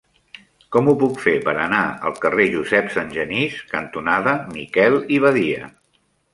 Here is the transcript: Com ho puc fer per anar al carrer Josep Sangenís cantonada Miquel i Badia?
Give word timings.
Com 0.75 0.87
ho 0.87 0.95
puc 1.03 1.19
fer 1.25 1.33
per 1.43 1.53
anar 1.65 1.81
al 2.09 2.17
carrer 2.25 2.49
Josep 2.57 2.91
Sangenís 2.97 3.61
cantonada 3.77 4.37
Miquel 4.59 5.01
i 5.19 5.25
Badia? 5.29 5.73